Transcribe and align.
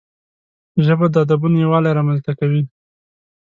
ژبه 0.85 1.05
د 1.11 1.15
ادبونو 1.23 1.57
یووالی 1.63 1.91
رامنځته 1.97 2.31
کوي 2.39 2.61